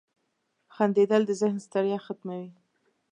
•خندېدل 0.75 1.21
د 1.27 1.31
ذهن 1.41 1.57
ستړیا 1.65 1.99
ختموي. 2.05 2.49